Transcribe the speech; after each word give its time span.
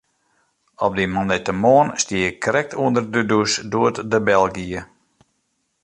Op 0.85 0.91
dy 0.99 1.05
moandeitemoarn 1.15 1.93
stie 2.03 2.23
ik 2.31 2.37
krekt 2.45 2.77
ûnder 2.83 3.05
de 3.13 3.21
dûs 3.31 3.53
doe't 3.71 3.97
de 4.11 4.19
bel 4.27 4.45
gie. 4.55 4.81